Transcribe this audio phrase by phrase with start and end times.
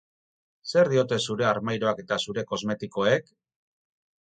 [0.71, 3.33] Zer diote zure armairuak eta zure kosmetikoek?